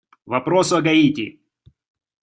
[0.25, 1.39] Вопрос о Гаити.